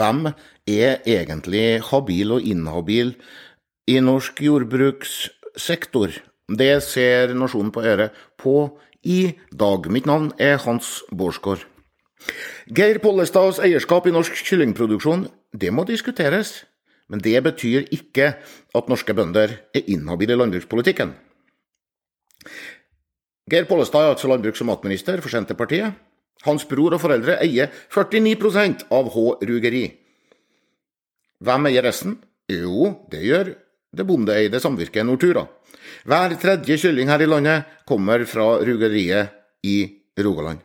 hvem 0.00 0.30
er 0.66 1.02
egentlig 1.04 1.82
habil 1.90 2.36
og 2.38 2.46
inhabil 2.46 3.14
i 3.90 3.98
norsk 4.00 4.40
jordbrukssektor? 4.42 6.16
Det 6.50 6.72
ser 6.82 7.34
Nasjonen 7.36 7.72
på 7.74 7.84
øret 7.84 8.16
på 8.40 8.78
i 9.04 9.34
dag. 9.52 9.86
Mitt 9.92 10.08
navn 10.08 10.32
er 10.38 10.58
Hans 10.64 11.02
Bårdsgaard. 11.12 11.66
Geir 12.76 13.00
Pollestads 13.00 13.60
eierskap 13.62 14.06
i 14.06 14.12
norsk 14.12 14.34
kyllingproduksjon, 14.44 15.28
det 15.56 15.72
må 15.72 15.86
diskuteres. 15.88 16.64
Men 17.10 17.22
det 17.24 17.40
betyr 17.42 17.88
ikke 17.90 18.34
at 18.74 18.90
norske 18.90 19.14
bønder 19.14 19.56
er 19.74 19.88
inhabile 19.90 20.36
i 20.36 20.38
landbrukspolitikken. 20.38 21.16
Geir 23.50 23.66
Pollestad 23.66 24.04
er 24.04 24.12
altså 24.14 24.30
landbruks- 24.30 24.62
og 24.62 24.68
matminister 24.70 25.18
for 25.20 25.32
Senterpartiet. 25.32 25.96
Hans 26.46 26.64
bror 26.68 26.96
og 26.96 27.02
foreldre 27.02 27.36
eier 27.44 27.72
49% 27.92 28.86
av 28.96 29.10
H. 29.12 29.24
Rugeri. 29.48 29.84
Hvem 31.40 31.68
eier 31.70 31.84
resten? 31.84 32.16
Jo, 32.50 32.92
det 33.12 33.20
gjør 33.24 33.52
det 33.96 34.06
bondeeide 34.06 34.60
samvirket 34.62 35.06
Nortura. 35.06 35.44
Hver 36.08 36.34
tredje 36.40 36.78
kylling 36.80 37.10
her 37.10 37.22
i 37.22 37.28
landet 37.28 37.70
kommer 37.88 38.24
fra 38.28 38.58
rugeriet 38.64 39.34
i 39.66 39.78
Rogaland. 40.20 40.60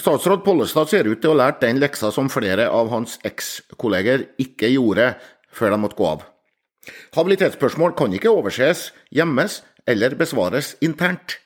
Statsråd 0.00 0.44
Pollestad 0.44 0.88
ser 0.88 1.08
ut 1.08 1.20
til 1.20 1.32
å 1.32 1.34
ha 1.34 1.42
lært 1.42 1.60
den 1.64 1.80
leksa 1.80 2.08
som 2.14 2.30
flere 2.32 2.68
av 2.72 2.88
hans 2.92 3.18
ekskolleger 3.26 4.30
ikke 4.40 4.70
gjorde 4.72 5.12
før 5.52 5.74
de 5.74 5.80
måtte 5.82 5.98
gå 5.98 6.06
av. 6.08 6.24
Habilitetsspørsmål 7.14 7.92
kan 7.98 8.14
ikke 8.16 8.32
overses, 8.32 8.88
gjemmes 9.12 9.60
eller 9.90 10.16
besvares 10.16 10.72
internt. 10.84 11.36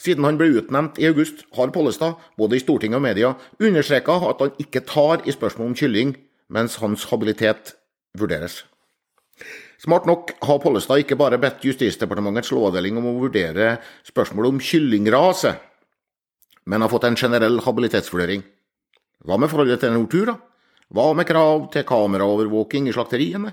Siden 0.00 0.26
han 0.26 0.38
ble 0.38 0.50
utnevnt 0.58 0.98
i 0.98 1.06
august, 1.06 1.44
har 1.54 1.70
Pollestad, 1.74 2.18
både 2.38 2.58
i 2.58 2.62
Stortinget 2.62 2.98
og 2.98 3.04
media, 3.04 3.34
understreka 3.62 4.16
at 4.30 4.42
han 4.42 4.56
ikke 4.62 4.82
tar 4.88 5.22
i 5.24 5.34
spørsmål 5.34 5.70
om 5.70 5.76
kylling, 5.78 6.14
mens 6.50 6.80
hans 6.82 7.06
habilitet 7.10 7.76
vurderes. 8.18 8.64
Smart 9.82 10.06
nok 10.08 10.32
har 10.42 10.60
Pollestad 10.62 11.02
ikke 11.02 11.18
bare 11.18 11.38
bedt 11.38 11.64
Justisdepartementets 11.66 12.50
lovavdeling 12.54 12.98
om 12.98 13.10
å 13.10 13.18
vurdere 13.20 13.76
spørsmålet 14.06 14.54
om 14.54 14.62
kyllingrase, 14.62 15.54
men 16.70 16.82
har 16.82 16.90
fått 16.90 17.06
en 17.08 17.18
generell 17.20 17.60
habilitetsvurdering. 17.62 18.42
Hva 19.24 19.38
med 19.40 19.50
forholdet 19.52 19.82
til 19.84 19.94
Nortura? 19.94 20.34
Hva 20.94 21.10
med 21.16 21.28
krav 21.28 21.68
til 21.74 21.84
kameraovervåking 21.88 22.88
i 22.88 22.94
slakteriene? 22.96 23.52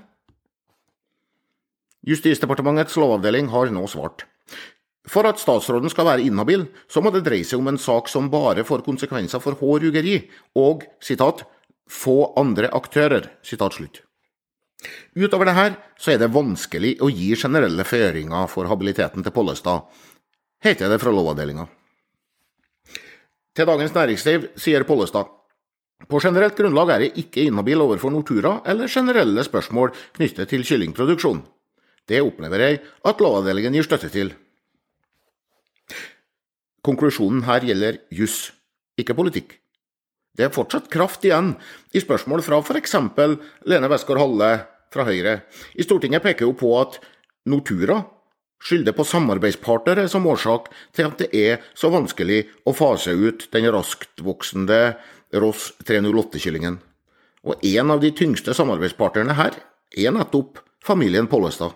Justisdepartementets 2.08 2.96
lovavdeling 2.98 3.50
har 3.52 3.70
nå 3.70 3.84
svart. 3.90 4.26
For 5.08 5.26
at 5.26 5.40
statsråden 5.42 5.90
skal 5.90 6.06
være 6.06 6.26
inhabil, 6.28 6.68
så 6.86 7.02
må 7.02 7.10
det 7.10 7.24
dreie 7.26 7.46
seg 7.46 7.58
om 7.58 7.72
en 7.72 7.80
sak 7.80 8.08
som 8.10 8.30
bare 8.30 8.62
får 8.64 8.84
konsekvenser 8.86 9.42
for 9.42 9.58
H. 9.58 10.22
Og 10.54 10.84
citat, 11.00 11.42
'få 11.88 12.32
andre 12.36 12.68
aktører'. 12.70 13.30
Citat 13.42 13.74
slutt. 13.74 14.02
Utover 15.16 15.44
det 15.44 15.54
her 15.54 15.76
så 15.98 16.12
er 16.12 16.18
det 16.18 16.32
vanskelig 16.34 16.96
å 17.00 17.10
gi 17.10 17.34
generelle 17.36 17.84
føringer 17.84 18.48
for 18.48 18.66
habiliteten 18.70 19.22
til 19.22 19.34
Pollestad, 19.34 19.82
heter 20.62 20.88
det 20.88 21.00
fra 21.02 21.10
Lovavdelinga. 21.10 21.68
Til 23.54 23.66
Dagens 23.66 23.94
Næringsliv 23.94 24.48
sier 24.56 24.84
Pollestad 24.88 25.28
på 26.08 26.18
generelt 26.22 26.56
grunnlag 26.58 26.90
er 26.90 27.04
jeg 27.06 27.26
ikke 27.26 27.44
inhabil 27.46 27.82
overfor 27.84 28.10
Nortura 28.10 28.56
eller 28.66 28.90
generelle 28.90 29.44
spørsmål 29.46 29.92
knyttet 30.16 30.50
til 30.50 30.64
kyllingproduksjon. 30.66 31.44
Det 32.08 32.22
opplever 32.24 32.64
jeg 32.64 32.80
at 33.06 33.20
Lovavdelingen 33.22 33.76
gir 33.76 33.86
støtte 33.86 34.10
til. 34.10 34.32
Konklusjonen 36.82 37.44
her 37.46 37.62
gjelder 37.62 38.00
juss, 38.10 38.50
ikke 38.98 39.14
politikk. 39.18 39.58
Det 40.32 40.46
er 40.46 40.54
fortsatt 40.54 40.88
kraft 40.90 41.24
igjen 41.26 41.54
i 41.92 42.00
spørsmål 42.00 42.42
fra 42.42 42.58
f.eks. 42.64 42.96
Lene 43.68 43.90
Westgård-Halle 43.92 44.52
fra 44.92 45.04
Høyre. 45.06 45.42
I 45.76 45.84
Stortinget 45.84 46.24
peker 46.24 46.48
hun 46.48 46.58
på 46.58 46.72
at 46.80 46.98
Nortura 47.48 48.00
skylder 48.62 48.94
på 48.96 49.06
samarbeidspartnere 49.06 50.06
som 50.10 50.26
årsak 50.30 50.70
til 50.94 51.10
at 51.10 51.20
det 51.20 51.28
er 51.34 51.62
så 51.78 51.90
vanskelig 51.92 52.44
å 52.68 52.74
fase 52.76 53.14
ut 53.14 53.48
den 53.54 53.68
rasktvoksende 53.74 54.80
Ross 55.42 55.72
308-kyllingen. 55.86 56.78
Og 57.42 57.64
en 57.66 57.94
av 57.94 58.02
de 58.02 58.12
tyngste 58.14 58.54
samarbeidspartnerne 58.54 59.36
her 59.38 59.58
er 59.98 60.14
nettopp 60.14 60.62
familien 60.84 61.28
Pollestad. 61.30 61.74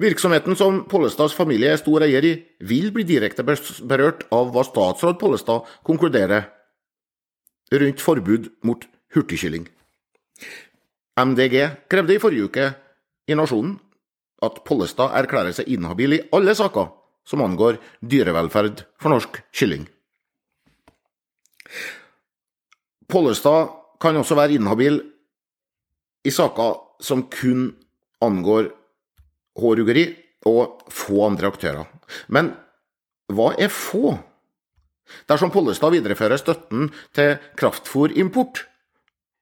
Virksomheten 0.00 0.56
som 0.58 0.84
Pollestads 0.90 1.34
familie 1.36 1.72
er 1.74 1.80
stor 1.80 2.04
eier 2.06 2.24
i, 2.26 2.32
vil 2.60 2.90
bli 2.94 3.04
direkte 3.06 3.44
berørt 3.44 4.24
av 4.34 4.50
hva 4.54 4.64
statsråd 4.66 5.18
Pollestad 5.20 5.68
konkluderer 5.86 6.48
rundt 7.70 8.02
forbud 8.02 8.48
mot 8.66 8.86
hurtigkylling. 9.14 9.68
MDG 11.20 11.86
krevde 11.90 12.16
i 12.16 12.22
forrige 12.22 12.48
uke 12.48 12.66
i 13.30 13.36
Nasjonen 13.38 13.76
at 14.42 14.62
Pollestad 14.66 15.14
erklærer 15.20 15.54
seg 15.54 15.68
inhabil 15.70 16.16
i 16.16 16.22
alle 16.34 16.54
saker 16.56 16.90
som 17.28 17.44
angår 17.44 17.78
dyrevelferd 18.00 18.84
for 18.98 19.12
norsk 19.12 19.42
kylling. 19.54 19.84
Pollestad 23.10 23.70
kan 24.00 24.16
også 24.16 24.38
være 24.38 24.56
inhabil 24.56 25.00
i 26.24 26.32
saker 26.32 26.78
som 27.04 27.26
kun 27.32 27.70
angår 28.24 28.70
hårhuggeri 29.58 30.06
og 30.48 30.84
få 30.92 31.24
andre 31.26 31.50
aktører. 31.50 31.86
Men 32.28 32.54
hva 33.30 33.52
er 33.58 33.72
få? 33.72 34.16
Dersom 35.30 35.50
Pollestad 35.50 35.94
viderefører 35.94 36.38
støtten 36.38 36.90
til 37.16 37.36
kraftfôrimport, 37.58 38.64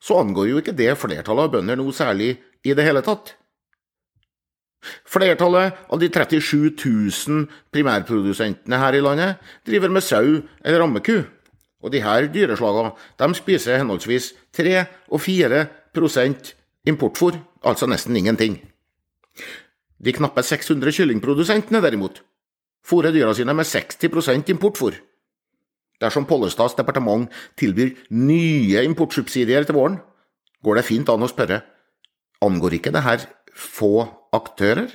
så 0.01 0.21
angår 0.23 0.49
jo 0.49 0.61
ikke 0.63 0.77
det 0.79 0.95
flertallet 1.01 1.49
av 1.49 1.53
bønder 1.57 1.79
noe 1.79 1.93
særlig 1.95 2.37
i 2.65 2.75
det 2.77 2.87
hele 2.87 3.03
tatt. 3.05 3.35
Flertallet 5.09 5.75
av 5.91 5.99
de 5.99 6.09
37 6.09 6.79
000 6.79 7.49
primærprodusentene 7.75 8.79
her 8.79 8.95
i 8.95 9.03
landet 9.03 9.51
driver 9.67 9.91
med 9.91 10.07
sau 10.07 10.39
eller 10.63 10.85
ammeku, 10.85 11.25
og 11.83 11.93
de 11.93 12.03
her 12.03 12.31
dyreslagene 12.31 13.35
spiser 13.37 13.83
henholdsvis 13.83 14.33
3 14.55 14.85
og 15.11 15.21
4% 15.25 16.55
importfôr, 16.89 17.37
altså 17.67 17.91
nesten 17.91 18.17
ingenting. 18.17 18.61
De 19.99 20.15
knappe 20.15 20.43
600 20.47 20.95
kyllingprodusentene, 20.95 21.81
derimot, 21.83 22.23
fôrer 22.87 23.15
dyra 23.15 23.35
sine 23.35 23.55
med 23.55 23.67
60 23.67 24.53
importfôr. 24.55 24.95
Dersom 25.99 26.29
Pollestads 26.31 26.77
departement 26.79 27.27
tilbyr 27.59 27.97
nye 28.15 28.85
importsubsidier 28.87 29.67
til 29.67 29.75
våren, 29.75 29.99
går 30.63 30.79
det 30.79 30.87
fint 30.87 31.11
an 31.11 31.27
å 31.27 31.31
spørre 31.31 31.63
angår 32.45 32.79
ikke 32.79 32.95
det 32.95 33.03
her 33.03 33.27
få 33.55 34.07
aktører? 34.35 34.91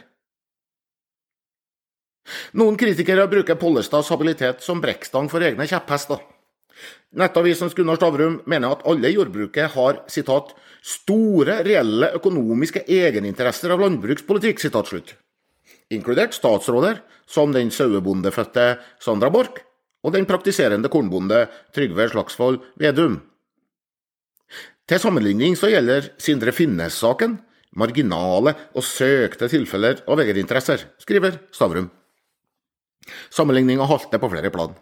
Noen 2.56 2.78
kritikere 2.80 3.28
bruker 3.28 3.60
Pollestads 3.60 4.12
habilitet 4.14 4.64
som 4.64 4.80
brekkstang 4.84 5.28
for 5.32 5.44
egne 5.44 5.68
kjepphester. 5.68 6.22
Nettavisens 7.14 7.76
Gunnar 7.78 8.00
Stavrum 8.00 8.40
mener 8.50 8.74
at 8.74 8.86
alle 8.90 9.10
i 9.10 9.16
jordbruket 9.16 9.72
har 9.76 10.04
citat, 10.10 10.54
'store 10.82 11.64
reelle 11.64 12.12
økonomiske 12.18 12.84
egeninteresser 12.88 13.72
av 13.72 13.80
landbrukspolitikk', 13.80 14.60
citat 14.60 14.88
slutt. 14.88 15.16
inkludert 15.90 16.34
statsråder 16.34 17.02
som 17.28 17.52
den 17.52 17.70
sauebondefødte 17.70 18.80
Sandra 19.00 19.30
Borch 19.30 19.62
og 20.04 20.14
den 20.14 20.26
praktiserende 20.26 20.90
kornbonde 20.90 21.48
Trygve 21.72 22.10
Slagsvold 22.10 22.60
Vedum. 22.80 23.22
Til 24.88 25.00
sammenligning 25.00 25.56
så 25.56 25.70
gjelder 25.70 26.10
Sindre 26.18 26.52
Finnes-saken 26.52 27.38
marginale 27.76 28.56
og 28.74 28.86
søkte 28.86 29.50
tilfeller 29.52 30.02
av 30.10 30.22
egeninteresser, 30.24 30.86
skriver 31.02 31.40
Stavrum. 31.54 31.90
Sammenligninga 33.34 33.88
halter 33.90 34.22
på 34.22 34.30
flere 34.32 34.52
plan. 34.54 34.76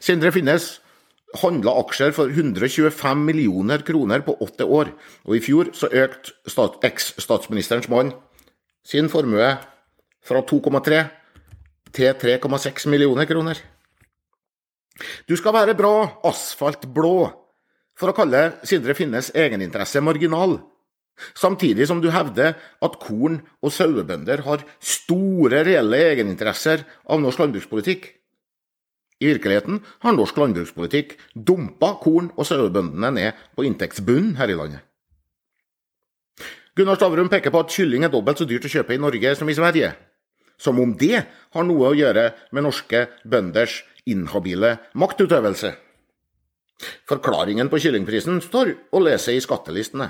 Sindre 0.00 0.32
Finnes 0.34 0.78
handla 1.40 1.74
aksjer 1.80 2.12
for 2.12 2.28
125 2.28 3.24
millioner 3.24 3.84
kroner 3.86 4.24
på 4.24 4.36
åtte 4.44 4.66
år, 4.68 4.92
og 5.24 5.36
i 5.36 5.42
fjor 5.44 5.72
så 5.76 5.88
økte 5.88 6.34
eks-statsministerens 6.88 7.88
mann 7.92 8.12
sin 8.84 9.08
formue 9.12 9.52
fra 10.22 10.42
2,3 10.46 11.02
til 11.92 12.14
3,6 12.20 12.88
millioner 12.92 13.28
kroner. 13.28 13.58
Du 15.28 15.36
skal 15.38 15.54
være 15.56 15.76
bra 15.76 15.94
asfaltblå 16.28 17.16
for 17.98 18.10
å 18.10 18.16
kalle 18.16 18.42
Sindre 18.68 18.94
Finnes 18.96 19.30
egeninteresse 19.36 20.02
marginal, 20.04 20.58
samtidig 21.38 21.86
som 21.88 22.00
du 22.02 22.10
hevder 22.12 22.56
at 22.56 22.98
korn- 23.00 23.40
og 23.62 23.72
sauebønder 23.72 24.44
har 24.46 24.64
store 24.80 25.62
reelle 25.66 26.00
egeninteresser 26.12 26.84
av 27.08 27.22
norsk 27.22 27.42
landbrukspolitikk. 27.42 28.10
I 29.22 29.28
virkeligheten 29.30 29.78
har 30.02 30.16
norsk 30.16 30.38
landbrukspolitikk 30.40 31.14
dumpa 31.34 31.94
korn- 32.02 32.32
og 32.34 32.46
sauebøndene 32.48 33.12
ned 33.14 33.44
på 33.54 33.66
inntektsbunnen 33.68 34.34
her 34.40 34.50
i 34.50 34.56
landet. 34.58 34.82
Gunnar 36.74 36.96
Stavrum 36.96 37.28
peker 37.28 37.52
på 37.52 37.60
at 37.62 37.70
kylling 37.74 38.06
er 38.06 38.10
dobbelt 38.10 38.40
så 38.40 38.48
dyrt 38.48 38.66
å 38.66 38.72
kjøpe 38.72 38.96
i 38.96 39.00
Norge 39.00 39.34
som 39.36 39.48
i 39.52 39.54
Sverige. 39.54 39.92
Som 40.58 40.80
om 40.80 40.94
det 40.98 41.20
har 41.52 41.66
noe 41.68 41.90
å 41.90 41.96
gjøre 41.96 42.30
med 42.50 42.64
norske 42.64 43.06
bønders 43.28 43.82
inhabile 44.08 44.78
maktutøvelse. 44.98 45.74
Forklaringen 47.06 47.68
på 47.70 47.78
kyllingprisen 47.82 48.40
står 48.42 48.72
å 48.90 49.02
lese 49.04 49.36
i 49.36 49.42
skattelistene. 49.44 50.08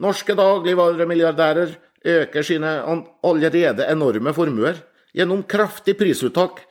Norske 0.00 0.36
dagligvaremilliardærer 0.38 1.74
øker 2.14 2.46
sine 2.46 2.70
allerede 3.26 3.88
enorme 3.90 4.32
formuer 4.36 4.78
gjennom 5.16 5.42
kraftig 5.42 5.96
prisuttak 5.98 6.62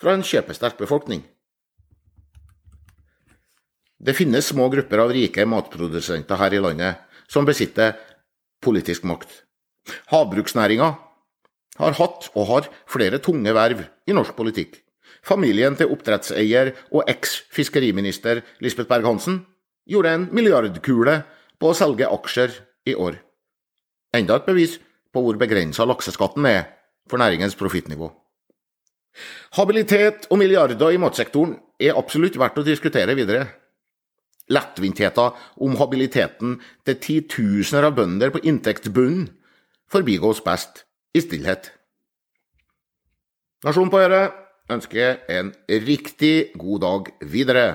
fra 0.00 0.14
en 0.14 0.24
kjøpesterk 0.26 0.78
befolkning. 0.80 1.22
Det 4.04 4.16
finnes 4.16 4.50
små 4.50 4.68
grupper 4.72 5.00
av 5.00 5.12
rike 5.14 5.46
matprodusenter 5.48 6.36
her 6.40 6.54
i 6.54 6.60
landet 6.60 7.20
som 7.30 7.46
besitter 7.48 7.94
politisk 8.64 9.06
makt. 9.08 9.30
Havbruksnæringa 10.12 10.90
har 11.80 11.96
hatt 11.98 12.28
og 12.34 12.48
har 12.50 12.68
flere 12.90 13.20
tunge 13.22 13.54
verv 13.56 13.84
i 14.06 14.16
norsk 14.16 14.36
politikk. 14.36 14.80
Familien 15.24 15.76
til 15.76 15.88
oppdrettseier 15.92 16.74
og 16.92 17.08
eks-fiskeriminister 17.08 18.42
Lisbeth 18.60 18.90
Berg-Hansen 18.90 19.40
gjorde 19.88 20.12
en 20.12 20.26
milliardkule 20.36 21.22
på 21.60 21.70
å 21.70 21.76
selge 21.76 22.08
aksjer 22.08 22.52
i 22.88 22.96
år. 22.96 23.16
Enda 24.14 24.36
et 24.36 24.48
bevis 24.48 24.76
på 25.14 25.22
hvor 25.24 25.38
begrensa 25.40 25.86
lakseskatten 25.88 26.44
er 26.50 26.66
for 27.08 27.20
næringens 27.20 27.56
profittnivå. 27.56 28.10
Habilitet 29.54 30.26
og 30.30 30.40
milliarder 30.40 30.94
i 30.94 31.00
matsektoren 31.00 31.56
er 31.80 31.98
absolutt 31.98 32.38
verdt 32.40 32.58
å 32.58 32.66
diskutere 32.66 33.14
videre. 33.18 33.46
Lettvintheten 34.52 35.38
om 35.64 35.76
habiliteten 35.80 36.58
til 36.84 36.98
titusener 37.00 37.88
av 37.88 37.96
bønder 37.96 38.34
på 38.34 38.42
inntektsbunnen 38.44 39.30
forbigås 39.92 40.42
best 40.44 40.84
i 41.14 41.22
stillhet. 41.24 41.70
Nasjon 43.64 43.88
på 43.88 44.02
Øre 44.02 44.26
ønsker 44.72 45.22
en 45.32 45.54
riktig 45.68 46.52
god 46.60 46.84
dag 46.84 47.10
videre. 47.24 47.66